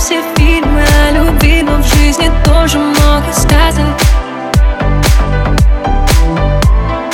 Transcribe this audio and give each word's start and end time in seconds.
все 0.00 0.22
фильмы 0.34 0.82
о 0.82 1.12
любви 1.12 1.62
Но 1.62 1.76
в 1.76 1.86
жизни 1.86 2.30
тоже 2.44 2.78
много 2.78 3.32
сказок. 3.32 3.84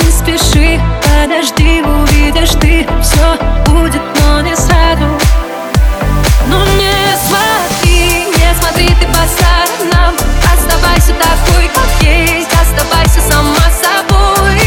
Не 0.00 0.10
спеши, 0.10 0.80
подожди, 1.02 1.82
увидишь 1.82 2.54
ты 2.60 2.86
Все 3.02 3.36
будет, 3.66 4.02
но 4.20 4.40
не 4.40 4.54
сразу. 4.54 5.04
Ну 6.48 6.59
не 6.78 6.95
смотри, 7.26 8.26
не 8.37 8.54
смотри 8.60 8.88
ты 9.00 9.06
по 9.09 9.24
сторонам 9.34 10.15
Оставайся 10.54 11.12
такой, 11.18 11.68
как 11.74 12.02
есть 12.02 12.48
Оставайся 12.52 13.21
сама 13.28 13.66
собой. 13.82 14.60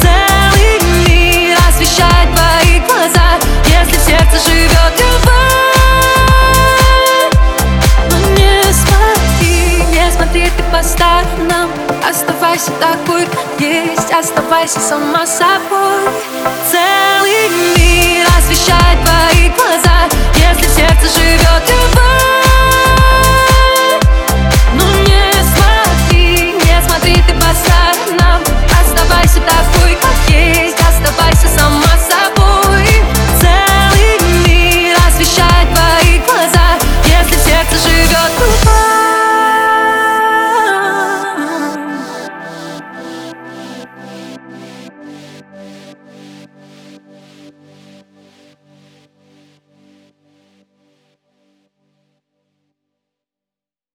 Целый 0.00 0.78
мир 1.08 1.58
освещает 1.68 2.28
твои 2.36 2.78
глаза. 2.86 3.40
Если 3.66 3.98
сердце 3.98 4.38
живет 4.48 5.03
смотри 10.74 10.74
ты 10.74 10.76
по 10.76 10.82
сторонам 10.82 11.70
Оставайся 12.08 12.70
такой, 12.80 13.26
есть. 13.58 14.12
Оставайся 14.12 14.78
сама 14.78 15.26
собой. 15.26 16.08
Целый 16.70 17.48
мир 17.76 18.26
освещает 18.38 18.73